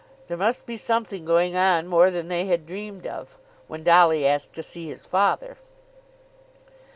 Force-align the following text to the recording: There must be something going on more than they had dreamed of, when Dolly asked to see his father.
There 0.27 0.35
must 0.37 0.65
be 0.65 0.77
something 0.77 1.25
going 1.25 1.55
on 1.55 1.85
more 1.85 2.09
than 2.09 2.27
they 2.27 2.45
had 2.45 2.65
dreamed 2.65 3.05
of, 3.05 3.37
when 3.67 3.83
Dolly 3.83 4.25
asked 4.25 4.53
to 4.53 4.63
see 4.63 4.87
his 4.87 5.05
father. 5.05 5.57